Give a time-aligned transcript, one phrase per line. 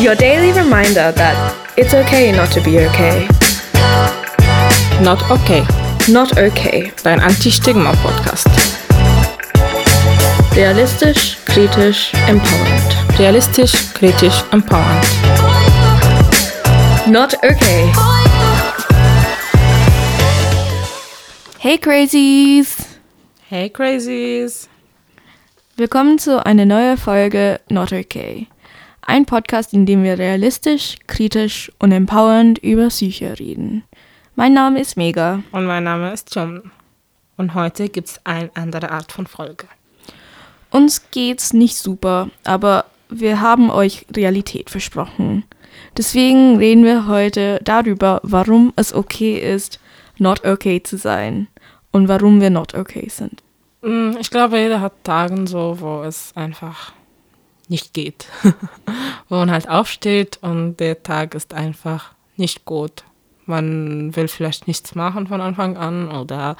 [0.00, 1.34] Your daily reminder that
[1.76, 3.26] it's okay not to be okay.
[5.02, 5.66] Not okay.
[6.08, 6.92] Not okay.
[7.02, 8.46] Dein Anti-Stigma-Podcast.
[10.54, 13.18] Realistisch, kritisch, empowernd.
[13.18, 15.04] Realistisch, kritisch, empowernd.
[17.08, 17.90] Not okay.
[21.58, 22.86] Hey Crazies!
[23.48, 24.68] Hey Crazies!
[25.76, 28.46] Willkommen zu einer neuen Folge Not Okay.
[29.08, 33.82] Ein Podcast, in dem wir realistisch, kritisch und empowernd über Psyche reden.
[34.36, 35.42] Mein Name ist Mega.
[35.50, 36.70] Und mein Name ist John.
[37.38, 39.66] Und heute gibt es eine andere Art von Folge.
[40.70, 45.44] Uns geht's nicht super, aber wir haben euch Realität versprochen.
[45.96, 49.80] Deswegen reden wir heute darüber, warum es okay ist,
[50.18, 51.48] not okay zu sein
[51.92, 53.42] und warum wir not okay sind.
[53.80, 56.92] Mm, ich glaube, jeder hat Tage so, wo es einfach
[57.70, 58.26] nicht geht.
[59.28, 63.04] wo man halt aufsteht und der Tag ist einfach nicht gut.
[63.46, 66.56] Man will vielleicht nichts machen von Anfang an oder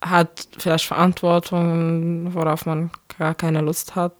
[0.00, 4.14] hat vielleicht Verantwortung, worauf man gar keine Lust hat.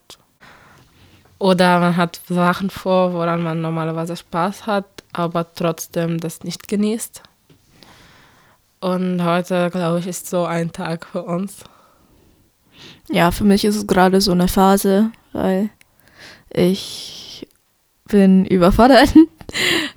[1.39, 7.23] Oder man hat Sachen vor, woran man normalerweise Spaß hat, aber trotzdem das nicht genießt.
[8.81, 11.65] Und heute, glaube ich, ist so ein Tag für uns.
[13.11, 15.71] Ja, für mich ist es gerade so eine Phase, weil
[16.51, 17.47] ich
[18.09, 19.15] bin überfordert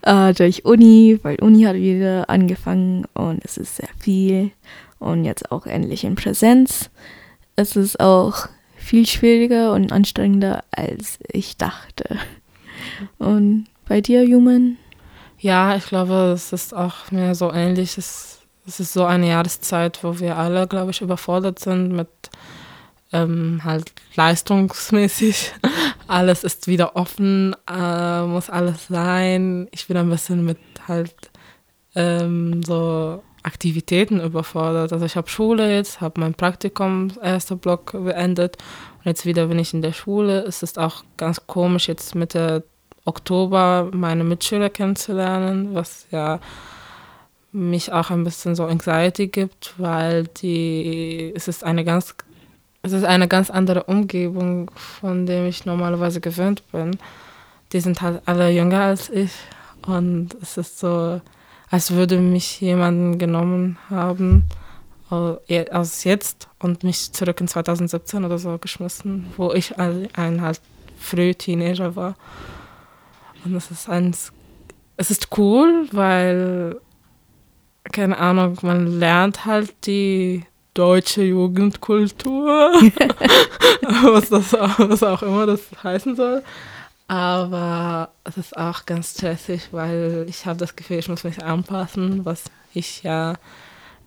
[0.01, 4.51] äh, durch Uni, weil Uni hat wieder angefangen und es ist sehr viel
[4.99, 6.89] und jetzt auch endlich in Präsenz.
[7.55, 12.19] Es ist auch viel schwieriger und anstrengender, als ich dachte.
[13.17, 14.77] Und bei dir, Human?
[15.39, 17.97] Ja, ich glaube, es ist auch mir so ähnlich.
[17.97, 22.09] Es, es ist so eine Jahreszeit, wo wir alle, glaube ich, überfordert sind mit
[23.11, 25.53] ähm, halt leistungsmäßig.
[26.07, 29.67] alles ist wieder offen, äh, muss alles sein.
[29.71, 31.15] Ich bin ein bisschen mit halt
[31.95, 34.91] ähm, so Aktivitäten überfordert.
[34.91, 38.57] Also ich habe Schule jetzt, habe mein Praktikum, erster Block beendet
[38.97, 40.41] und jetzt wieder bin ich in der Schule.
[40.41, 42.63] Es ist auch ganz komisch, jetzt Mitte
[43.05, 46.39] Oktober meine Mitschüler kennenzulernen, was ja
[47.51, 52.15] mich auch ein bisschen so Anxiety gibt, weil die, es ist eine ganz,
[52.85, 56.97] es ist eine ganz andere Umgebung, von dem ich normalerweise gewöhnt bin.
[57.73, 59.31] Die sind halt alle jünger als ich
[59.87, 61.19] und es ist so,
[61.71, 64.43] als würde mich jemand genommen haben
[65.09, 70.61] aus jetzt und mich zurück in 2017 oder so geschmissen, wo ich ein halt
[70.99, 72.15] früh Teenager war.
[73.43, 74.31] Und es ist eins,
[74.97, 76.79] es ist cool, weil,
[77.91, 80.43] keine Ahnung, man lernt halt die
[80.75, 82.71] deutsche Jugendkultur,
[84.03, 86.43] was, das, was auch immer das heißen soll.
[87.07, 92.25] Aber es ist auch ganz stressig, weil ich habe das Gefühl, ich muss mich anpassen,
[92.25, 92.43] was
[92.73, 93.35] ich ja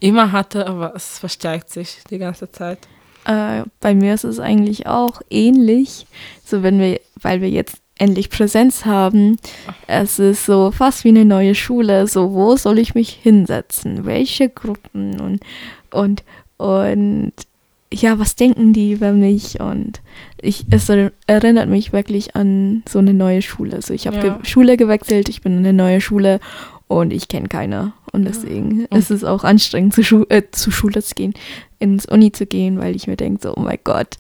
[0.01, 2.79] immer hatte, aber es verstärkt sich die ganze Zeit.
[3.25, 6.07] Äh, bei mir ist es eigentlich auch ähnlich,
[6.45, 9.39] so wenn wir, weil wir jetzt endlich Präsenz haben.
[9.89, 12.07] Es ist so fast wie eine neue Schule.
[12.07, 14.07] So, wo soll ich mich hinsetzen?
[14.07, 15.41] Welche Gruppen und
[15.91, 16.23] und
[16.59, 17.33] und
[17.93, 19.61] ja, was denken die über mich?
[19.61, 20.03] Und
[20.41, 20.91] ich, es
[21.27, 23.77] erinnert mich wirklich an so eine neue Schule.
[23.77, 24.23] Also ich habe ja.
[24.23, 26.41] ge Schule gewechselt, ich bin in eine neue Schule
[26.87, 27.93] und ich kenne keine.
[28.13, 28.99] Und deswegen ja.
[28.99, 31.35] ist es auch anstrengend, zu, Schu äh, zur Schule zu gehen,
[31.79, 34.17] ins Uni zu gehen, weil ich mir denke, so, oh mein Gott,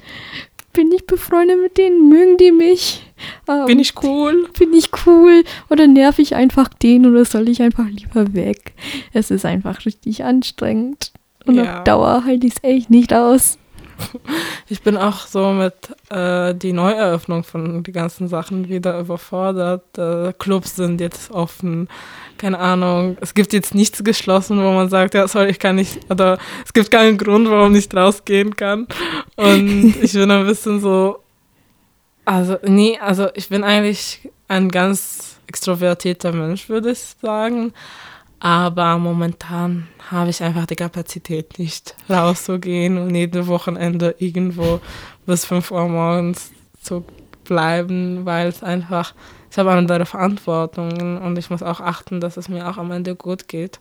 [0.72, 2.08] bin ich befreundet mit denen?
[2.08, 3.04] Mögen die mich?
[3.48, 4.48] Ähm, bin ich cool?
[4.58, 5.42] Bin ich cool?
[5.70, 8.72] Oder nerv ich einfach den oder soll ich einfach lieber weg?
[9.12, 11.12] Es ist einfach richtig anstrengend.
[11.48, 11.78] Und ja.
[11.78, 13.58] auf Dauer halte ich es echt nicht aus.
[14.70, 15.74] Ich bin auch so mit
[16.10, 19.96] äh, die Neueröffnung von den ganzen Sachen wieder überfordert.
[19.96, 21.88] Äh, Clubs sind jetzt offen,
[22.36, 23.16] keine Ahnung.
[23.22, 26.36] Es gibt jetzt nichts geschlossen, wo man sagt, ja, sorry, ich kann nicht, oder
[26.66, 28.86] es gibt keinen Grund, warum ich nicht rausgehen kann.
[29.36, 31.20] Und ich bin ein bisschen so,
[32.26, 37.72] also, nee, also ich bin eigentlich ein ganz extrovertierter Mensch, würde ich sagen.
[38.40, 44.80] Aber momentan habe ich einfach die Kapazität nicht rauszugehen und jedes Wochenende irgendwo
[45.26, 47.04] bis 5 Uhr morgens zu
[47.44, 49.14] bleiben, weil es einfach,
[49.50, 53.16] ich habe andere Verantwortungen und ich muss auch achten, dass es mir auch am Ende
[53.16, 53.80] gut geht.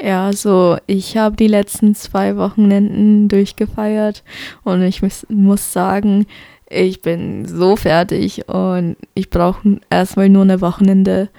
[0.00, 4.22] Ja, also ich habe die letzten zwei Wochenenden durchgefeiert
[4.64, 6.26] und ich muss, muss sagen,
[6.68, 11.30] ich bin so fertig und ich brauche erstmal nur eine Wochenende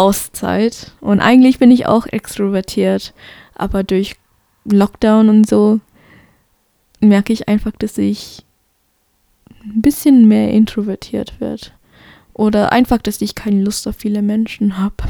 [0.00, 0.92] Auszeit.
[1.02, 3.12] Und eigentlich bin ich auch extrovertiert,
[3.54, 4.16] aber durch
[4.64, 5.80] Lockdown und so
[7.00, 8.46] merke ich einfach, dass ich
[9.62, 11.74] ein bisschen mehr introvertiert wird.
[12.32, 15.04] Oder einfach, dass ich keine Lust auf viele Menschen habe.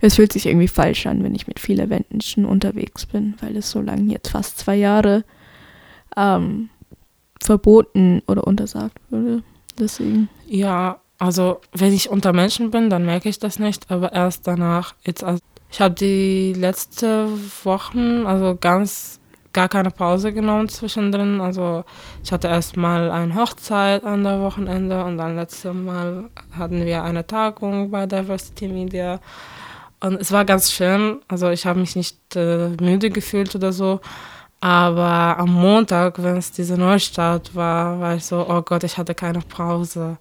[0.00, 3.70] Es fühlt sich irgendwie falsch an, wenn ich mit vielen Menschen unterwegs bin, weil es
[3.70, 5.24] so lange, jetzt fast zwei Jahre,
[6.16, 6.70] ähm,
[7.40, 9.44] verboten oder untersagt wurde.
[9.78, 10.28] Deswegen.
[10.48, 14.94] Ja, also wenn ich unter Menschen bin, dann merke ich das nicht, aber erst danach.
[15.04, 15.40] Jetzt, also
[15.70, 19.20] ich habe die letzten Wochen, also ganz
[19.54, 21.40] gar keine Pause genommen zwischendrin.
[21.40, 21.84] Also
[22.22, 27.02] ich hatte erst mal eine Hochzeit an der Wochenende und dann letztes Mal hatten wir
[27.02, 29.20] eine Tagung bei Diversity Media.
[30.00, 31.20] Und es war ganz schön.
[31.28, 34.00] Also ich habe mich nicht äh, müde gefühlt oder so.
[34.60, 39.14] Aber am Montag, wenn es diese Neustart war, war ich so, oh Gott, ich hatte
[39.14, 40.18] keine Pause.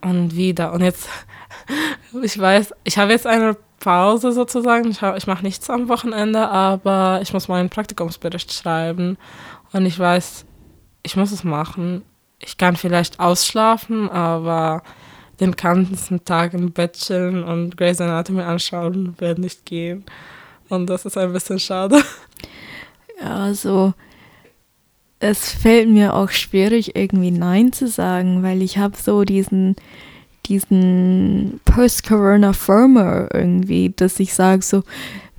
[0.00, 0.72] Und wieder.
[0.72, 1.08] Und jetzt,
[2.22, 4.90] ich weiß, ich habe jetzt eine Pause sozusagen.
[4.90, 9.16] Ich, ich mache nichts am Wochenende, aber ich muss meinen Praktikumsbericht schreiben.
[9.72, 10.44] Und ich weiß,
[11.02, 12.02] ich muss es machen.
[12.38, 14.82] Ich kann vielleicht ausschlafen, aber
[15.40, 20.04] den ganzen Tag im Bett chillen und Grey's Anatomy anschauen wird nicht gehen.
[20.68, 22.02] Und das ist ein bisschen schade.
[23.20, 23.94] Ja, also
[25.18, 29.76] es fällt mir auch schwierig, irgendwie Nein zu sagen, weil ich habe so diesen
[30.48, 34.82] diesen Post-Corona-Firmer irgendwie, dass ich sage so,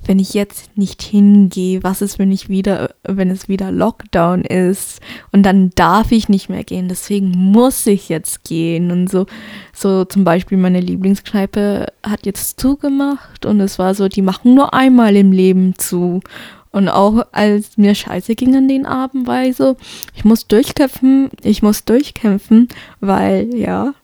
[0.06, 5.00] wenn ich jetzt nicht hingehe, was ist, wenn ich wieder, wenn es wieder Lockdown ist?
[5.32, 8.90] Und dann darf ich nicht mehr gehen, deswegen muss ich jetzt gehen.
[8.90, 9.26] Und so,
[9.74, 14.72] so zum Beispiel meine Lieblingskneipe hat jetzt zugemacht und es war so, die machen nur
[14.72, 16.20] einmal im Leben zu
[16.70, 19.76] und auch als mir scheiße ging an den Abend, war ich so,
[20.14, 22.68] ich muss durchkämpfen, ich muss durchkämpfen,
[23.00, 23.94] weil ja,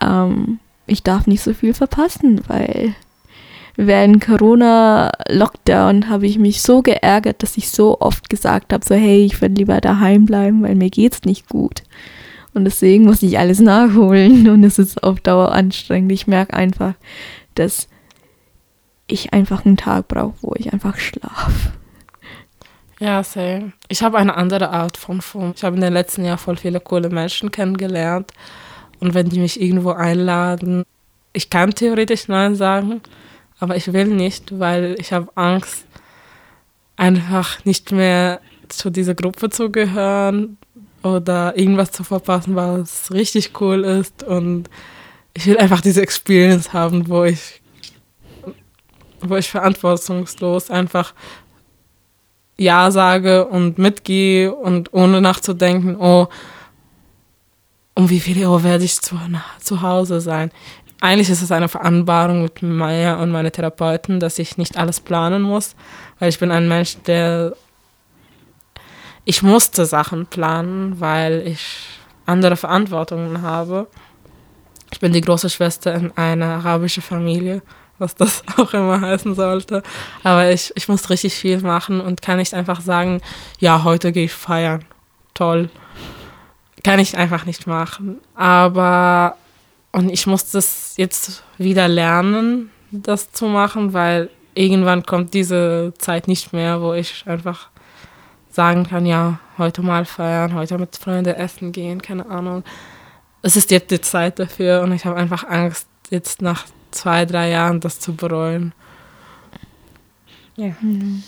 [0.00, 2.94] ähm, ich darf nicht so viel verpassen, weil
[3.76, 9.24] während Corona-Lockdown habe ich mich so geärgert, dass ich so oft gesagt habe, so hey,
[9.24, 11.82] ich würde lieber daheim bleiben, weil mir geht's nicht gut.
[12.54, 16.12] Und deswegen muss ich alles nachholen und es ist auf Dauer anstrengend.
[16.12, 16.94] Ich merke einfach,
[17.54, 17.88] dass
[19.06, 21.72] ich einfach einen Tag brauche, wo ich einfach schlafe.
[23.00, 23.72] Ja, same.
[23.88, 25.52] Ich habe eine andere Art von Form.
[25.56, 28.32] Ich habe in den letzten Jahren voll viele coole Menschen kennengelernt
[29.00, 30.84] und wenn die mich irgendwo einladen,
[31.32, 33.02] ich kann theoretisch Nein sagen,
[33.58, 35.84] aber ich will nicht, weil ich habe Angst,
[36.96, 40.56] einfach nicht mehr zu dieser Gruppe zu gehören
[41.02, 44.22] oder irgendwas zu verpassen, was richtig cool ist.
[44.22, 44.70] Und
[45.34, 47.60] ich will einfach diese Experience haben, wo ich,
[49.28, 51.14] wo ich verantwortungslos einfach
[52.56, 56.28] Ja sage und mitgehe und ohne nachzudenken, oh,
[57.94, 59.16] um wie viel Uhr werde ich zu,
[59.60, 60.50] zu Hause sein.
[61.00, 65.42] Eigentlich ist es eine Vereinbarung mit mir und meinen Therapeuten, dass ich nicht alles planen
[65.42, 65.76] muss,
[66.18, 67.54] weil ich bin ein Mensch, der
[69.24, 71.86] ich musste Sachen planen, weil ich
[72.26, 73.86] andere Verantwortungen habe.
[74.92, 77.62] Ich bin die große Schwester in einer arabischen Familie,
[77.98, 79.82] was das auch immer heißen sollte.
[80.22, 83.20] Aber ich, ich muss richtig viel machen und kann nicht einfach sagen,
[83.58, 84.84] ja, heute gehe ich feiern.
[85.34, 85.70] Toll
[86.84, 88.20] kann ich einfach nicht machen.
[88.34, 89.36] Aber,
[89.90, 96.28] und ich muss das jetzt wieder lernen, das zu machen, weil irgendwann kommt diese Zeit
[96.28, 97.70] nicht mehr, wo ich einfach
[98.50, 102.62] sagen kann, ja, heute mal feiern, heute mit Freunden essen gehen, keine Ahnung.
[103.42, 107.50] Es ist jetzt die Zeit dafür und ich habe einfach Angst, jetzt nach zwei, drei
[107.50, 108.72] Jahren das zu bereuen.
[110.56, 110.74] Ja.
[110.80, 111.22] Mhm.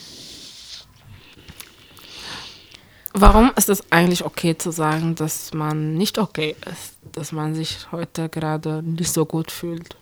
[3.13, 7.91] Warum ist es eigentlich okay zu sagen, dass man nicht okay ist, dass man sich
[7.91, 9.97] heute gerade nicht so gut fühlt?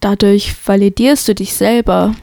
[0.00, 2.14] Dadurch validierst du dich selber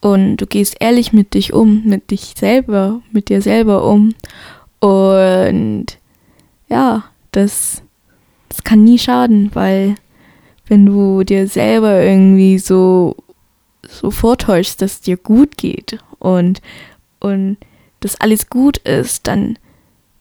[0.00, 4.14] und du gehst ehrlich mit dich um, mit dich selber, mit dir selber um.
[4.80, 5.86] Und
[6.68, 7.82] ja, das,
[8.48, 9.94] das kann nie schaden, weil
[10.70, 13.16] wenn du dir selber irgendwie so,
[13.82, 16.62] so vortäuschst, dass es dir gut geht und,
[17.18, 17.56] und
[17.98, 19.58] dass alles gut ist, dann,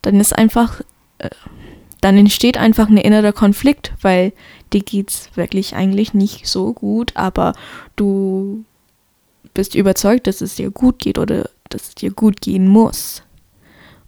[0.01, 0.82] dann ist einfach,
[1.20, 1.29] äh,
[2.01, 4.34] dann entsteht einfach ein innerer Konflikt, weil
[4.74, 7.53] dir geht's wirklich eigentlich nicht so gut, aber
[7.96, 8.65] du
[9.53, 13.22] bist überzeugt, dass es dir gut geht oder dass es dir gut gehen muss.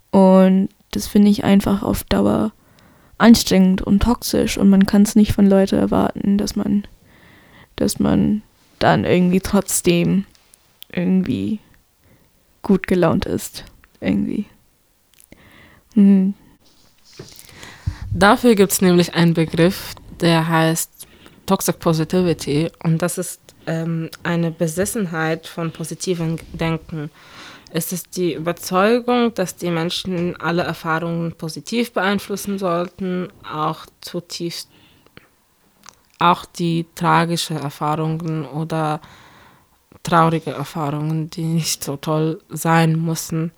[0.10, 2.52] Und das finde ich einfach auf Dauer
[3.22, 6.86] anstrengend und toxisch und man kann es nicht von Leuten erwarten, dass man,
[7.76, 8.42] dass man
[8.80, 10.26] dann irgendwie trotzdem
[10.92, 11.60] irgendwie
[12.62, 13.64] gut gelaunt ist.
[14.00, 14.46] Irgendwie.
[15.96, 16.34] Mhm.
[18.14, 21.08] Dafür gibt es nämlich einen Begriff, der heißt
[21.46, 27.10] Toxic Positivity und das ist ähm, eine Besessenheit von positivem Denken.
[27.74, 34.70] Es ist die Überzeugung, dass die Menschen alle Erfahrungen positiv beeinflussen sollten, auch zutiefst,
[36.20, 39.00] auch die tragischen Erfahrungen oder
[40.04, 43.52] traurige Erfahrungen, die nicht so toll sein müssen.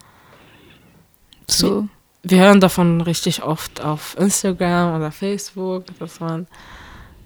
[1.48, 1.88] So.
[2.22, 6.48] Wir, wir hören davon richtig oft auf Instagram oder Facebook, dass man,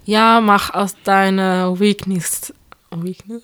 [0.04, 2.54] ja, mach aus deiner Weakness,
[2.90, 3.42] Weakness?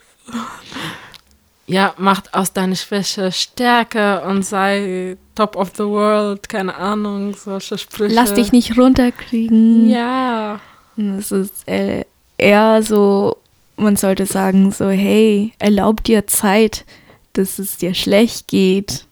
[1.66, 7.78] Ja, macht aus deiner Schwäche Stärke und sei top of the world, keine Ahnung, solche
[7.78, 8.14] Sprüche.
[8.14, 9.88] Lass dich nicht runterkriegen.
[9.88, 10.60] Ja.
[11.18, 12.04] Es ist äh,
[12.38, 13.38] eher so,
[13.76, 16.84] man sollte sagen, so, hey, erlaub dir Zeit,
[17.32, 19.06] dass es dir schlecht geht.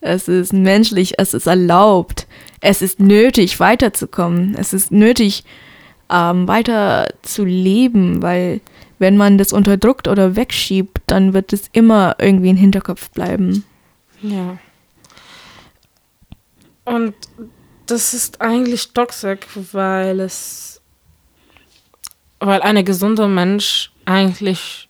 [0.00, 2.26] Es ist menschlich, es ist erlaubt.
[2.60, 4.54] Es ist nötig, weiterzukommen.
[4.56, 5.44] Es ist nötig,
[6.10, 8.60] ähm, weiter zu leben, weil
[9.02, 13.64] wenn man das unterdrückt oder wegschiebt, dann wird es immer irgendwie im Hinterkopf bleiben.
[14.22, 14.58] Ja.
[16.84, 17.14] Und
[17.86, 19.40] das ist eigentlich toxisch,
[19.72, 20.80] weil es,
[22.38, 24.88] weil ein gesunder Mensch eigentlich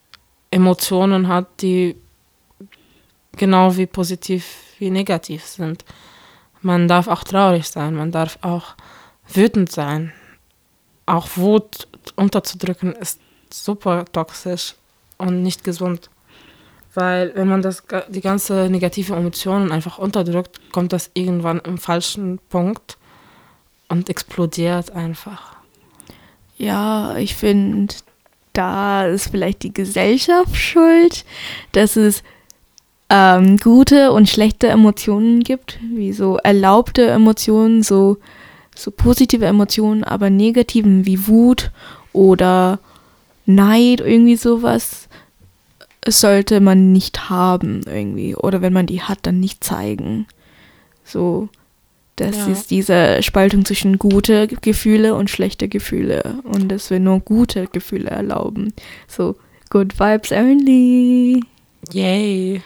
[0.50, 1.97] Emotionen hat, die
[3.38, 4.45] genau wie positiv
[4.78, 5.87] wie negativ sind.
[6.61, 8.76] Man darf auch traurig sein, man darf auch
[9.26, 10.12] wütend sein.
[11.07, 13.19] Auch Wut unterzudrücken ist
[13.52, 14.75] super toxisch
[15.18, 16.11] und nicht gesund.
[16.94, 22.38] Weil wenn man das, die ganze negative Emotionen einfach unterdrückt, kommt das irgendwann im falschen
[22.50, 22.99] Punkt
[23.88, 25.56] und explodiert einfach.
[26.59, 27.94] Ja, ich finde,
[28.52, 31.25] da ist vielleicht die Gesellschaft schuld,
[31.73, 32.23] dass es
[33.09, 38.18] ähm, gute und schlechte Emotionen gibt, wie so erlaubte Emotionen, so,
[38.75, 41.71] so positive Emotionen, aber negativen wie Wut
[42.12, 42.78] oder
[43.46, 45.08] Neid, irgendwie sowas,
[46.06, 48.34] sollte man nicht haben irgendwie.
[48.34, 50.26] Oder wenn man die hat, dann nicht zeigen.
[51.04, 51.49] So,
[52.16, 52.46] das Ja.
[52.49, 56.38] ist diese Spaltung zwischen gute Gefühle und schlechte Gefühle.
[56.44, 58.72] Und dass wir nur gute Gefühle erlauben.
[59.08, 59.37] So,
[59.70, 61.44] good vibes only.
[61.92, 62.62] Yay.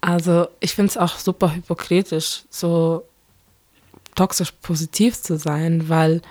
[0.00, 3.02] Also ich finde es auch super hypokritisch, so
[4.14, 6.22] toxisch positiv zu sein, weil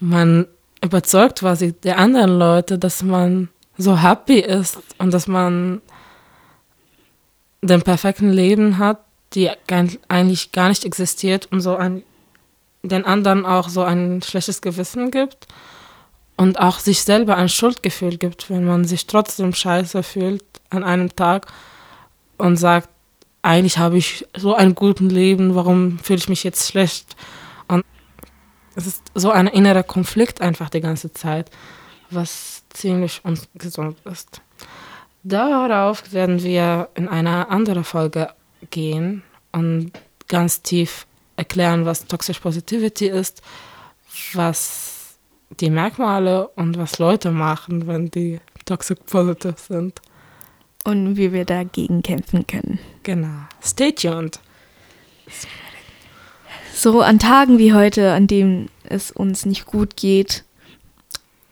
[0.00, 0.46] man
[0.84, 5.80] überzeugt quasi der anderen Leute, dass man so happy ist und dass man
[7.62, 9.00] den perfekten Leben hat,
[9.32, 9.50] die
[10.08, 12.04] eigentlich gar nicht existiert und so ein,
[12.82, 15.48] den anderen auch so ein schlechtes Gewissen gibt
[16.36, 21.14] und auch sich selber ein Schuldgefühl gibt, wenn man sich trotzdem scheiße fühlt an einem
[21.16, 21.46] Tag
[22.38, 22.88] und sagt,
[23.42, 27.16] eigentlich habe ich so ein gutes Leben, warum fühle ich mich jetzt schlecht?
[28.76, 31.50] Es ist so ein innerer Konflikt einfach die ganze Zeit,
[32.10, 34.40] was ziemlich ungesund ist.
[35.22, 38.30] Darauf werden wir in einer anderen Folge
[38.70, 39.92] gehen und
[40.28, 43.42] ganz tief erklären, was Toxic Positivity ist,
[44.34, 45.16] was
[45.60, 50.00] die Merkmale und was Leute machen, wenn die toxic positive sind.
[50.84, 52.78] Und wie wir dagegen kämpfen können.
[53.04, 53.46] Genau.
[53.62, 54.38] Stay tuned.
[56.76, 60.42] So an Tagen wie heute, an denen es uns nicht gut geht,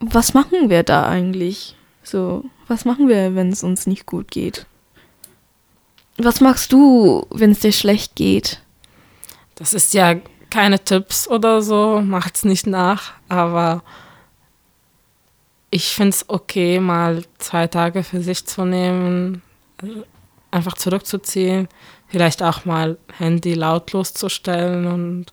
[0.01, 1.77] was machen wir da eigentlich?
[2.03, 4.65] So, was machen wir, wenn es uns nicht gut geht?
[6.17, 8.61] Was machst du, wenn es dir schlecht geht?
[9.55, 10.15] Das ist ja
[10.49, 13.81] keine Tipps oder so, macht's nicht nach, aber
[15.71, 19.41] ich finde es okay, mal zwei Tage für sich zu nehmen,
[20.53, 21.67] einfach zurückzuziehen,
[22.07, 25.25] vielleicht auch mal Handy lautlos zu stellen und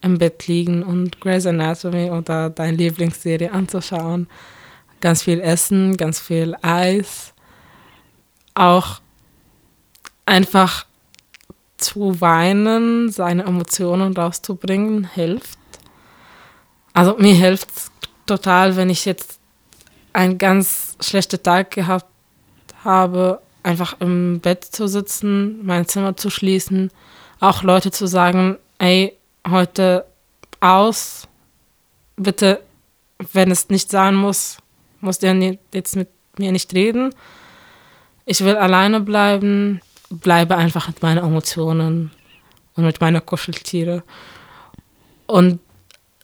[0.00, 4.28] im Bett liegen und Grey's Anatomy oder deine Lieblingsserie anzuschauen.
[5.00, 7.32] Ganz viel Essen, ganz viel Eis.
[8.54, 9.00] Auch
[10.26, 10.86] einfach
[11.76, 15.58] zu weinen, seine Emotionen rauszubringen, hilft.
[16.92, 17.68] Also mir hilft
[18.26, 19.38] total, wenn ich jetzt
[20.12, 22.06] einen ganz schlechten Tag gehabt
[22.84, 26.90] habe, einfach im Bett zu sitzen, mein Zimmer zu schließen,
[27.40, 29.14] auch Leute zu sagen, ey,
[29.48, 30.04] heute
[30.60, 31.26] aus,
[32.16, 32.60] bitte,
[33.32, 34.58] wenn es nicht sein muss,
[35.00, 37.14] musst nie- jetzt mit mir nicht reden.
[38.26, 39.80] Ich will alleine bleiben,
[40.10, 42.10] bleibe einfach mit meinen Emotionen
[42.76, 44.02] und mit meinen Kuscheltiere
[45.26, 45.60] und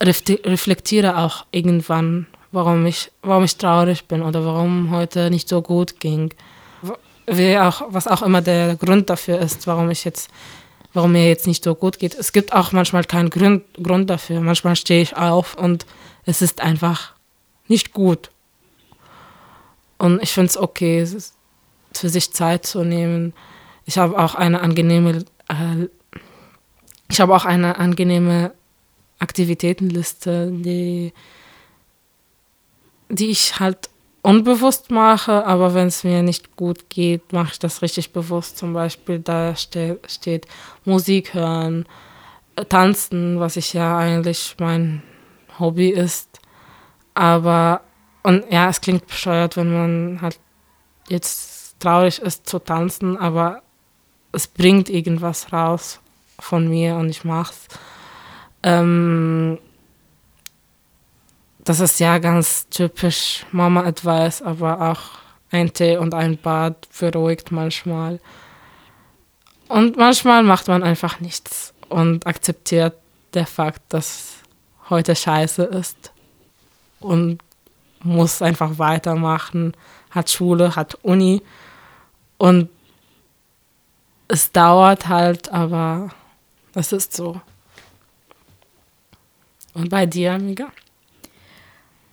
[0.03, 6.01] reflektiere auch irgendwann, warum ich, warum ich traurig bin oder warum heute nicht so gut
[6.01, 6.33] ging.
[7.31, 10.31] Auch, was auch immer der Grund dafür ist, warum ich jetzt,
[10.93, 12.15] warum mir jetzt nicht so gut geht.
[12.15, 14.41] Es gibt auch manchmal keinen Grund, Grund dafür.
[14.41, 15.87] Manchmal stehe ich auf und
[16.27, 17.13] es ist einfach
[17.69, 18.31] nicht gut.
[19.99, 21.07] Und ich finde es okay,
[21.93, 23.33] für sich Zeit zu nehmen.
[23.85, 25.89] ich habe auch eine angenehme, äh,
[27.09, 28.53] ich habe auch eine angenehme
[29.19, 31.13] Aktivitätenliste, die,
[33.09, 33.90] die ich halt
[34.23, 38.59] unbewusst mache, aber wenn es mir nicht gut geht, mache ich das richtig bewusst.
[38.59, 40.47] Zum Beispiel da ste steht
[40.85, 41.87] Musik hören,
[42.57, 45.03] äh, tanzen, was ich ja eigentlich mein
[45.59, 46.41] Hobby ist.
[47.15, 47.83] Aber,
[48.23, 50.39] und ja, es klingt bescheuert, wenn man halt
[51.09, 53.63] jetzt traurig ist zu tanzen, aber
[54.33, 56.01] es bringt irgendwas raus
[56.39, 57.67] von mir und ich mach's.
[58.63, 59.59] Ähm,
[61.71, 65.03] das ist ja ganz typisch Mama-Advice, aber auch
[65.53, 68.19] ein Tee und ein Bad beruhigt manchmal.
[69.69, 72.95] Und manchmal macht man einfach nichts und akzeptiert
[73.35, 74.39] der Fakt, dass
[74.89, 76.11] heute scheiße ist
[76.99, 77.39] und
[78.03, 79.77] muss einfach weitermachen,
[80.11, 81.41] hat Schule, hat Uni
[82.37, 82.69] und
[84.27, 86.11] es dauert halt, aber
[86.75, 87.41] es ist so.
[89.73, 90.73] Und bei dir, Amiga?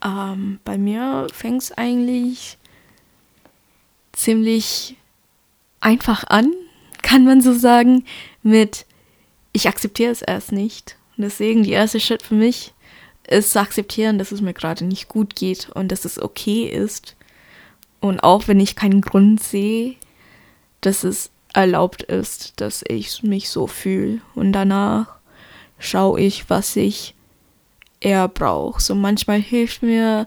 [0.07, 2.57] Ähm, bei mir fängt es eigentlich
[4.13, 4.95] ziemlich
[5.81, 6.53] einfach an,
[7.01, 8.05] kann man so sagen,
[8.41, 8.85] mit
[9.51, 10.97] ich akzeptiere es erst nicht.
[11.17, 12.73] Und deswegen die erste Schritt für mich
[13.27, 17.15] ist zu akzeptieren, dass es mir gerade nicht gut geht und dass es okay ist.
[17.99, 19.95] Und auch wenn ich keinen Grund sehe,
[20.81, 24.21] dass es erlaubt ist, dass ich mich so fühle.
[24.35, 25.15] Und danach
[25.79, 27.15] schaue ich, was ich
[28.07, 28.81] eher brauche.
[28.81, 30.25] So manchmal hilft mir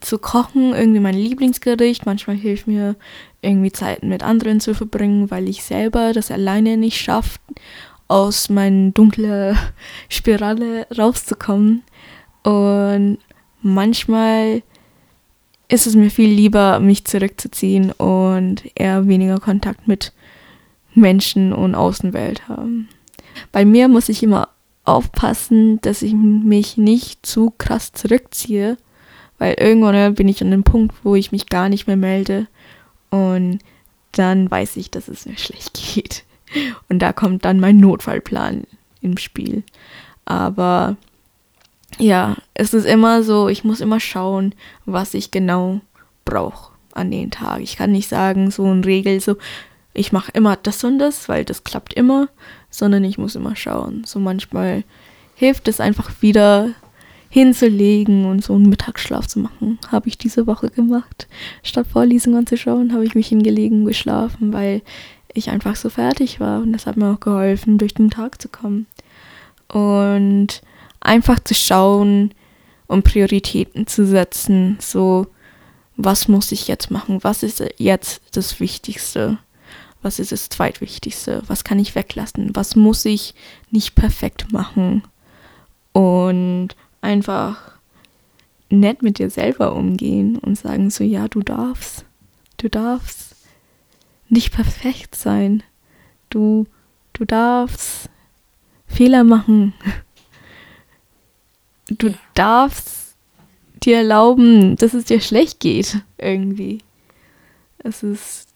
[0.00, 2.96] zu kochen irgendwie mein Lieblingsgericht, manchmal hilft mir
[3.40, 7.38] irgendwie Zeit mit anderen zu verbringen, weil ich selber das alleine nicht schaffe,
[8.08, 9.56] aus meiner dunklen
[10.08, 11.82] Spirale rauszukommen.
[12.42, 13.18] Und
[13.62, 14.62] manchmal
[15.68, 20.12] ist es mir viel lieber, mich zurückzuziehen und eher weniger Kontakt mit
[20.94, 22.88] Menschen und Außenwelt haben.
[23.52, 24.48] Bei mir muss ich immer
[24.84, 28.76] aufpassen, dass ich mich nicht zu krass zurückziehe,
[29.38, 32.46] weil irgendwann bin ich an dem Punkt, wo ich mich gar nicht mehr melde
[33.10, 33.60] und
[34.12, 36.24] dann weiß ich, dass es mir schlecht geht.
[36.88, 38.64] Und da kommt dann mein Notfallplan
[39.00, 39.62] im Spiel.
[40.24, 40.96] Aber
[41.98, 44.54] ja, es ist immer so, ich muss immer schauen,
[44.84, 45.80] was ich genau
[46.24, 47.60] brauche an den Tag.
[47.60, 49.36] Ich kann nicht sagen, so eine Regel, so,
[49.94, 52.28] ich mache immer das und das, weil das klappt immer,
[52.72, 54.02] sondern ich muss immer schauen.
[54.04, 54.82] So manchmal
[55.36, 56.70] hilft es einfach wieder
[57.28, 59.78] hinzulegen und so einen Mittagsschlaf zu machen.
[59.90, 61.28] Habe ich diese Woche gemacht.
[61.62, 64.82] Statt Vorlesungen anzuschauen, habe ich mich hingelegen geschlafen, weil
[65.32, 66.60] ich einfach so fertig war.
[66.60, 68.86] Und das hat mir auch geholfen, durch den Tag zu kommen.
[69.68, 70.60] Und
[71.00, 72.32] einfach zu schauen
[72.86, 74.76] und Prioritäten zu setzen.
[74.80, 75.26] So,
[75.96, 77.24] was muss ich jetzt machen?
[77.24, 79.38] Was ist jetzt das Wichtigste?
[80.02, 81.42] Was ist das Zweitwichtigste?
[81.46, 82.54] Was kann ich weglassen?
[82.54, 83.34] Was muss ich
[83.70, 85.02] nicht perfekt machen?
[85.92, 87.72] Und einfach
[88.68, 92.04] nett mit dir selber umgehen und sagen so, ja, du darfst.
[92.56, 93.36] Du darfst
[94.28, 95.62] nicht perfekt sein.
[96.30, 96.66] Du,
[97.12, 98.08] du darfst
[98.86, 99.74] Fehler machen.
[101.88, 102.14] Du ja.
[102.34, 103.16] darfst
[103.82, 106.78] dir erlauben, dass es dir schlecht geht, irgendwie.
[107.78, 108.51] Es ist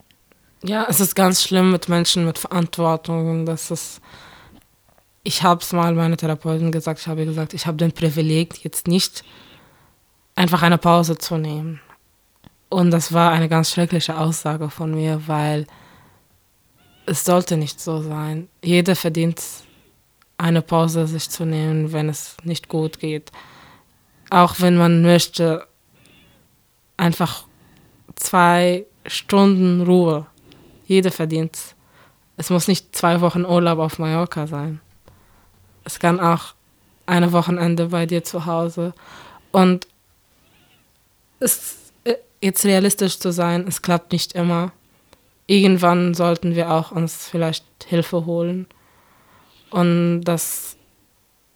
[0.69, 3.47] ja, es ist ganz schlimm mit Menschen mit Verantwortung.
[3.47, 4.01] Das ist,
[5.23, 8.89] ich habe es mal meiner Therapeutin gesagt, ich habe gesagt, ich habe den Privileg, jetzt
[8.89, 9.25] nicht
[10.35, 11.81] einfach eine Pause zu nehmen.
[12.69, 15.67] Und das war eine ganz schreckliche Aussage von mir, weil
[17.07, 18.49] es sollte nicht so sein.
[18.63, 19.41] Jeder verdient
[20.37, 23.31] eine Pause sich zu nehmen, wenn es nicht gut geht.
[24.31, 25.67] Auch wenn man möchte,
[26.97, 27.45] einfach
[28.17, 30.27] zwei Stunden Ruhe
[30.87, 31.57] jeder verdient
[32.37, 32.51] es.
[32.51, 34.81] muss nicht zwei Wochen Urlaub auf Mallorca sein.
[35.85, 36.55] Es kann auch
[37.07, 38.93] eine Wochenende bei dir zu Hause.
[39.53, 39.87] Und
[41.41, 44.73] es, äh, jetzt realistisch zu sein, es klappt nicht immer.
[45.47, 48.67] Irgendwann sollten wir auch uns vielleicht Hilfe holen.
[49.71, 50.77] Und das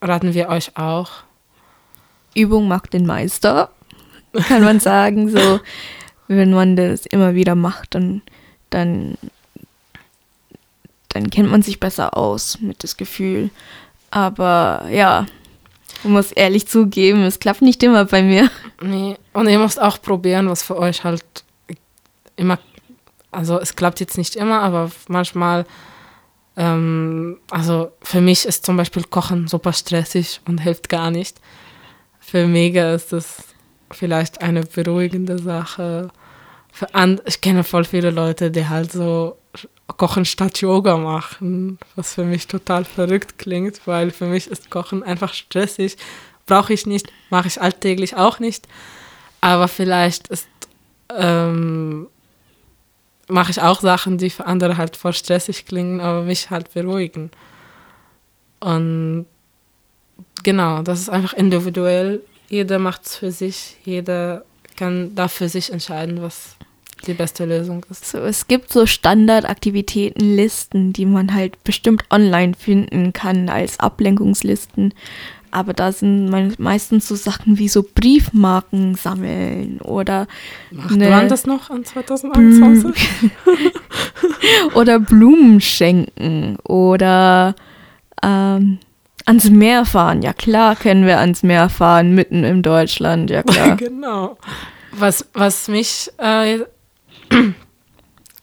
[0.00, 1.10] raten wir euch auch.
[2.34, 3.70] Übung macht den Meister,
[4.48, 5.28] kann man sagen.
[5.28, 5.60] So,
[6.28, 8.22] wenn man das immer wieder macht, dann
[8.70, 9.18] dann,
[11.10, 13.50] dann kennt man sich besser aus mit das Gefühl.
[14.10, 15.26] Aber ja,
[16.02, 18.50] ich muss ehrlich zugeben, es klappt nicht immer bei mir.
[18.80, 21.24] Nee, und ihr müsst auch probieren, was für euch halt
[22.36, 22.58] immer,
[23.30, 25.66] also es klappt jetzt nicht immer, aber manchmal,
[26.56, 31.38] ähm, also für mich ist zum Beispiel Kochen super stressig und hilft gar nicht.
[32.18, 33.44] Für Mega ist es
[33.90, 36.10] vielleicht eine beruhigende Sache
[37.26, 39.36] ich kenne voll viele Leute, die halt so
[39.96, 45.02] Kochen statt Yoga machen, was für mich total verrückt klingt, weil für mich ist Kochen
[45.02, 45.96] einfach stressig.
[46.46, 48.66] Brauche ich nicht, mache ich alltäglich auch nicht.
[49.40, 50.48] Aber vielleicht ist,
[51.16, 52.08] ähm,
[53.28, 57.30] mache ich auch Sachen, die für andere halt voll stressig klingen, aber mich halt beruhigen.
[58.60, 59.26] Und
[60.42, 62.20] genau, das ist einfach individuell.
[62.48, 64.44] Jeder macht es für sich, jeder
[64.80, 66.56] kann da für sich entscheiden, was
[67.06, 68.06] die beste Lösung ist.
[68.06, 74.94] So, es gibt so Standardaktivitätenlisten, die man halt bestimmt online finden kann als Ablenkungslisten.
[75.50, 80.26] Aber da sind meistens so Sachen wie so Briefmarken sammeln oder.
[80.70, 83.30] Macht man das noch an 2021?
[84.74, 87.54] oder Blumen schenken oder
[88.22, 88.78] ähm,
[89.26, 90.22] ans Meer fahren.
[90.22, 93.30] Ja, klar können wir ans Meer fahren, mitten in Deutschland.
[93.30, 93.76] Ja, klar.
[93.76, 94.38] genau.
[94.92, 96.10] Was, was mich.
[96.18, 96.60] Äh,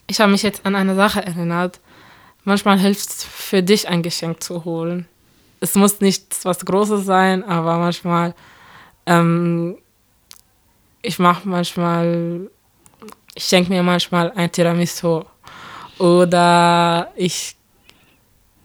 [0.08, 1.80] ich habe mich jetzt an eine Sache erinnert.
[2.44, 5.08] Manchmal hilft es für dich, ein Geschenk zu holen
[5.60, 8.36] es muss nicht was Großes sein, aber manchmal,
[9.06, 9.78] ähm,
[11.02, 12.50] ich mache manchmal,
[13.36, 15.24] ich schenke mir manchmal ein Tiramisu
[16.00, 17.56] oder ich,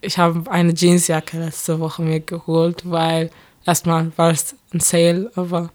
[0.03, 3.31] ich habe eine Jeansjacke letzte Woche mir geholt, weil
[3.65, 5.71] erstmal war es ein Sale, aber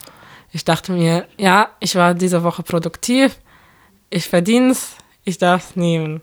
[0.51, 3.37] ich dachte mir, ja, ich war diese Woche produktiv,
[4.09, 6.21] ich verdiene es, ich darf es nehmen.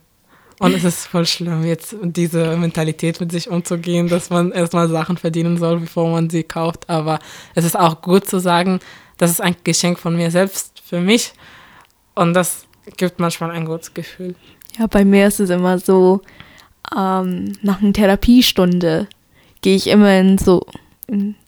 [0.61, 5.17] Und es ist voll schlimm, jetzt diese Mentalität mit sich umzugehen, dass man erstmal Sachen
[5.17, 6.89] verdienen soll, bevor man sie kauft.
[6.89, 7.19] Aber
[7.55, 8.79] es ist auch gut zu sagen,
[9.19, 11.33] das ist ein Geschenk von mir selbst für mich.
[12.15, 14.37] Und das gibt manchmal ein gutes Gefühl.
[14.79, 16.23] Ja, bei mir ist es immer so,
[16.97, 19.09] ähm, nach einer Therapiestunde
[19.63, 20.67] gehe ich immer in so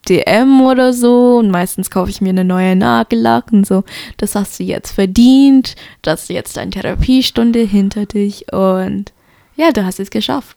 [0.09, 3.85] DM oder so und meistens kaufe ich mir eine neue Nagellack und so.
[4.19, 9.13] Das hast du jetzt verdient, das ist jetzt deine Therapiestunde hinter dich und
[9.57, 10.57] ja, du hast es geschafft.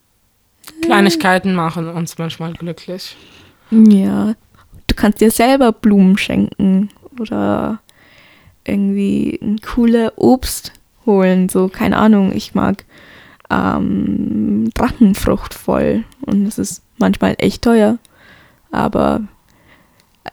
[0.82, 3.16] Kleinigkeiten machen uns manchmal glücklich.
[3.72, 4.36] Ja,
[4.88, 7.80] du kannst dir selber Blumen schenken oder
[8.66, 10.74] irgendwie ein cooles Obst
[11.06, 12.84] holen, so keine Ahnung, ich mag
[13.50, 17.98] ähm, Drachenfrucht voll und es ist manchmal echt teuer.
[18.72, 19.22] Aber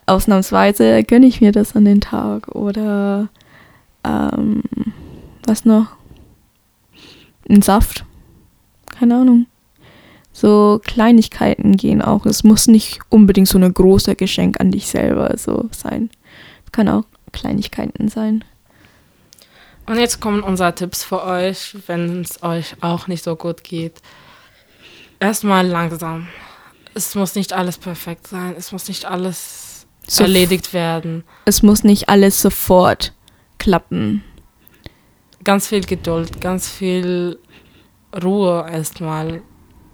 [0.07, 2.49] ausnahmsweise gönne ich mir das an den Tag.
[2.49, 3.29] Oder
[4.05, 4.63] ähm,
[5.47, 5.97] was noch?
[7.49, 8.05] Ein Saft.
[8.99, 9.47] Keine Ahnung.
[10.33, 12.27] So Kleinigkeiten gehen auch.
[12.27, 16.11] Es muss nicht unbedingt so ein großer Geschenk an dich selber so sein.
[16.67, 18.45] Es kann auch Kleinigkeiten sein.
[19.87, 24.03] Und jetzt kommen unsere Tipps für euch, wenn es euch auch nicht so gut geht.
[25.21, 26.29] Erstmal langsam
[26.97, 31.25] es muss nicht alles perfekt sein, es muss nicht alles so erledigt werden.
[31.45, 33.13] Es muss nicht alles sofort
[33.59, 34.25] klappen.
[35.45, 37.39] Ganz viel Geduld, ganz viel
[38.25, 39.43] Ruhe erstmal.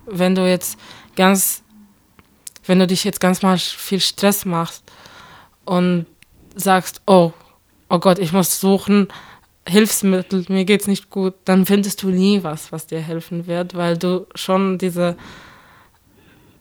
[0.07, 0.79] Wenn du jetzt
[1.17, 1.65] ganz,
[2.67, 4.85] wenn du dich jetzt ganz mal viel Stress machst
[5.65, 6.07] und
[6.55, 7.33] sagst, oh,
[7.89, 9.09] oh Gott, ich muss suchen,
[9.69, 13.97] Hilfsmittel, mir geht's nicht gut, dann findest du nie was, was dir helfen wird, weil
[13.97, 15.17] du schon diese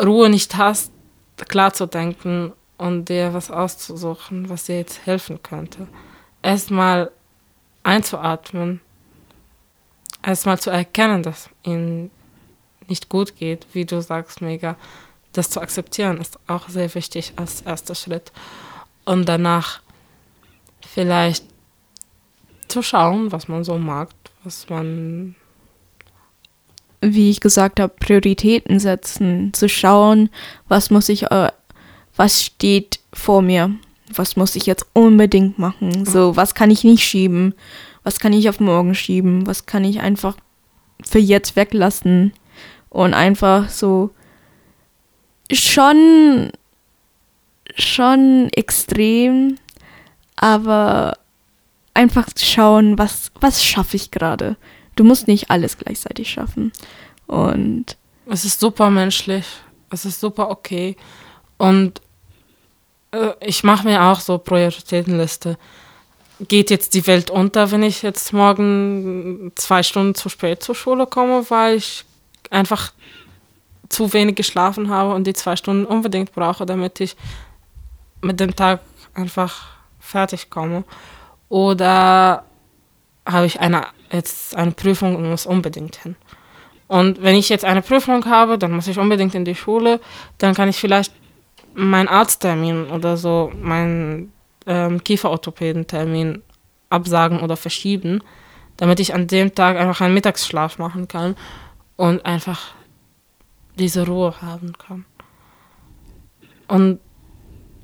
[0.02, 0.92] Ruhe nicht hast,
[1.48, 5.88] klar zu denken und dir was auszusuchen, was dir jetzt helfen könnte.
[6.44, 7.12] Erstmal
[7.84, 8.82] einzuatmen,
[10.24, 12.12] erstmal zu erkennen, dass ihnen
[12.88, 14.76] nicht gut geht, wie du sagst, mega.
[15.34, 18.32] Das zu akzeptieren ist auch sehr wichtig als erster Schritt.
[19.06, 19.82] Und danach
[20.86, 21.46] vielleicht
[22.72, 24.10] zu schauen, was man so mag,
[24.44, 25.36] was man
[27.02, 30.30] wie ich gesagt habe, Prioritäten setzen, zu schauen,
[30.68, 31.52] was muss ich, äh,
[32.16, 33.72] was steht vor mir,
[34.14, 37.56] was muss ich jetzt unbedingt machen, so, was kann ich nicht schieben,
[38.04, 40.38] was kann ich auf morgen schieben, was kann ich einfach
[41.04, 42.34] für jetzt weglassen
[42.90, 44.12] und einfach so
[45.52, 46.52] schon,
[47.76, 49.58] schon extrem,
[50.36, 51.18] aber
[52.02, 54.58] einfach schauen, was, was schaffe ich gerade
[54.96, 56.72] du musst nicht alles gleichzeitig schaffen.
[57.28, 59.46] Und es ist super menschlich.
[59.90, 60.96] Es ist super okay.
[61.58, 62.02] Und
[63.12, 65.58] äh, ich mache mir auch so Prioritätenliste.
[66.48, 71.06] Geht jetzt die Welt unter, wenn ich jetzt morgen zwei Stunden zu spät zur Schule
[71.06, 72.06] komme, weil ich
[72.50, 72.92] einfach
[73.90, 77.16] zu wenig geschlafen habe und die zwei Stunden unbedingt brauche, damit ich
[78.22, 78.82] mit dem Tag
[79.14, 79.68] einfach
[80.00, 80.84] fertig komme?
[81.52, 82.46] Oder
[83.26, 86.16] habe ich eine jetzt eine Prüfung und muss unbedingt hin.
[86.88, 90.00] Und wenn ich jetzt eine Prüfung habe, dann muss ich unbedingt in die Schule,
[90.38, 91.14] dann kann ich vielleicht
[91.74, 94.32] meinen Arzttermin oder so, meinen
[94.66, 96.42] ähm, Kieferorthopädentermin
[96.90, 98.22] absagen oder verschieben,
[98.78, 101.36] damit ich an dem Tag einfach einen Mittagsschlaf machen kann
[101.98, 102.74] und einfach
[103.78, 105.04] diese Ruhe haben kann.
[106.70, 107.00] Und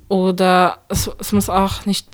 [0.08, 2.08] oder es, es muss auch nicht,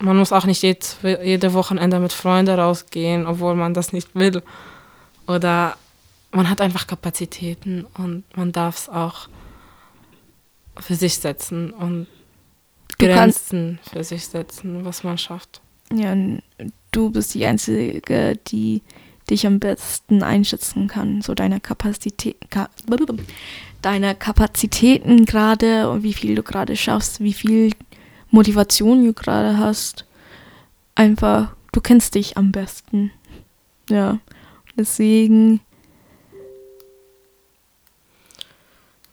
[0.00, 0.86] man muss auch nicht jede,
[1.22, 4.42] jede Wochenende mit Freunden rausgehen, obwohl man das nicht will.
[5.26, 5.76] Oder
[6.32, 9.28] man hat einfach Kapazitäten und man darf es auch
[10.78, 12.06] für sich setzen und
[12.98, 15.60] du Grenzen für sich setzen, was man schafft.
[15.92, 16.14] Ja,
[16.92, 18.82] du bist die Einzige, die
[19.28, 22.36] dich am besten einschätzen kann, so deine Kapazität,
[23.82, 27.72] deine Kapazitäten gerade und wie viel du gerade schaffst, wie viel
[28.30, 30.04] Motivation du gerade hast.
[30.94, 33.10] Einfach, du kennst dich am besten.
[33.88, 34.18] Ja,
[34.76, 35.60] deswegen.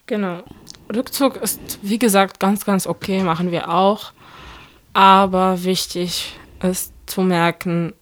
[0.05, 0.43] Genau.
[0.93, 4.13] Rückzug ist, wie gesagt, ganz, ganz okay, machen wir auch.
[4.93, 7.93] Aber wichtig ist zu merken,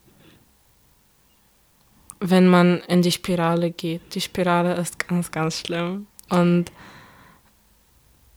[2.20, 4.16] wenn man in die Spirale geht.
[4.16, 6.08] Die Spirale ist ganz, ganz schlimm.
[6.30, 6.72] Und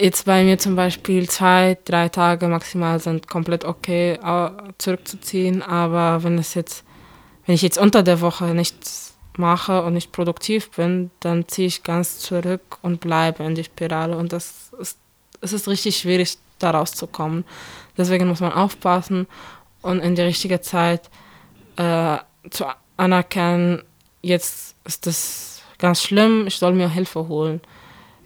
[0.01, 4.19] jetzt bei mir zum Beispiel zwei, drei Tage maximal sind komplett okay,
[4.79, 5.63] zurückzuziehen.
[5.63, 6.85] Aber wenn es jetzt,
[7.47, 11.83] wenn ich jetzt unter der Woche nichts mache und nicht produktiv bin, dann ziehe ich
[11.83, 14.17] ganz zurück und bleibe in die Spirale.
[14.17, 14.99] Und das ist,
[15.41, 17.45] es ist richtig schwierig, da rauszukommen.
[17.97, 19.27] Deswegen muss man aufpassen
[19.83, 21.09] und in die richtige Zeit
[21.77, 22.19] äh,
[22.51, 22.65] zu
[22.97, 23.83] anerkennen,
[24.23, 27.61] jetzt ist das ganz schlimm, ich soll mir Hilfe holen.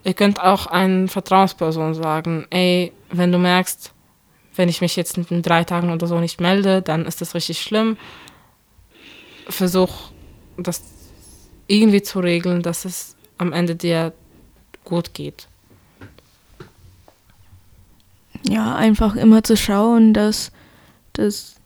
[0.05, 3.93] Ihr könnt auch einer Vertrauensperson sagen, ey, wenn du merkst,
[4.57, 7.61] wenn ich mich jetzt in drei Tagen oder so nicht melde, dann ist das richtig
[7.61, 7.97] schlimm.
[9.49, 10.11] Versuch
[10.57, 10.83] das
[11.67, 14.13] irgendwie zu regeln, dass es am Ende dir
[14.85, 15.49] gut geht.
[18.43, 20.51] Ja, einfach immer zu schauen, dass
[21.13, 21.57] das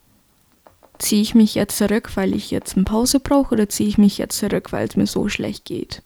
[0.98, 4.18] ziehe ich mich jetzt zurück, weil ich jetzt eine Pause brauche oder ziehe ich mich
[4.18, 6.02] jetzt zurück, weil es mir so schlecht geht.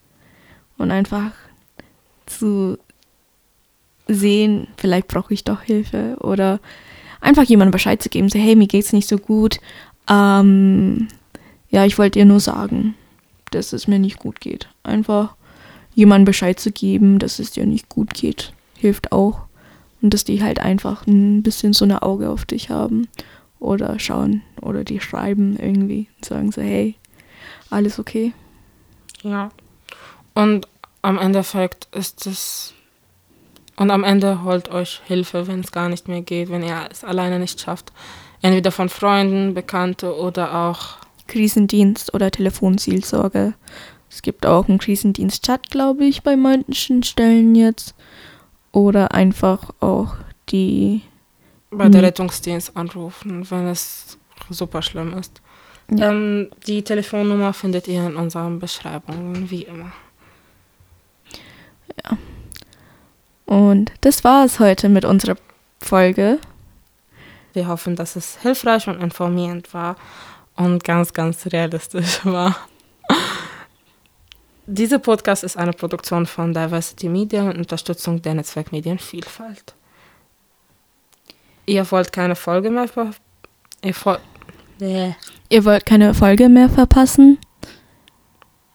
[0.78, 1.32] Und einfach
[2.30, 2.78] zu
[4.08, 6.60] sehen, vielleicht brauche ich doch Hilfe oder
[7.20, 9.58] einfach jemandem Bescheid zu geben, so hey, mir geht's nicht so gut.
[10.08, 11.08] Ähm,
[11.68, 12.94] ja, ich wollte dir nur sagen,
[13.50, 14.68] dass es mir nicht gut geht.
[14.82, 15.36] Einfach
[15.94, 19.42] jemandem Bescheid zu geben, dass es dir nicht gut geht, hilft auch.
[20.02, 23.08] Und dass die halt einfach ein bisschen so eine Auge auf dich haben
[23.58, 26.94] oder schauen oder die schreiben irgendwie und sagen so, hey,
[27.68, 28.32] alles okay.
[29.22, 29.50] Ja.
[30.34, 30.66] Und
[31.02, 32.74] am Endeffekt ist es
[33.76, 37.02] und am Ende holt euch Hilfe, wenn es gar nicht mehr geht, wenn ihr es
[37.02, 37.92] alleine nicht schafft.
[38.42, 43.54] Entweder von Freunden, Bekannte oder auch Krisendienst oder Telefonseelsorge.
[44.10, 47.94] Es gibt auch einen Krisendienst-Chat, glaube ich, bei manchen Stellen jetzt.
[48.72, 50.14] Oder einfach auch
[50.50, 51.00] die
[51.70, 52.02] bei der.
[52.02, 54.18] Rettungsdienst anrufen, wenn es
[54.50, 55.40] super schlimm ist.
[55.90, 56.10] Ja.
[56.10, 59.92] Ähm, die Telefonnummer findet ihr in unseren Beschreibungen, wie immer.
[62.04, 62.18] Ja.
[63.46, 65.36] Und das war es heute mit unserer
[65.80, 66.38] Folge.
[67.52, 69.96] Wir hoffen, dass es hilfreich und informierend war
[70.56, 72.56] und ganz, ganz realistisch war.
[74.66, 79.74] Dieser Podcast ist eine Produktion von Diversity Media und Unterstützung der Netzwerkmedienvielfalt.
[81.66, 83.10] Ihr wollt keine Folge mehr ver
[84.78, 85.16] ihr,
[85.48, 87.38] ihr wollt keine Folge mehr verpassen?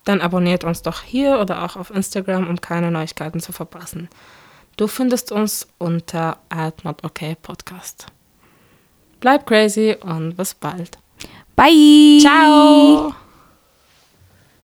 [0.05, 4.07] Dann abonniert uns doch hier oder auch auf Instagram, um keine Neuigkeiten zu verpassen.
[4.77, 6.37] Du findest uns unter
[6.83, 8.07] @notokaypodcast.
[9.19, 10.97] Bleib crazy und bis bald.
[11.55, 12.19] Bye.
[12.19, 13.15] Ciao.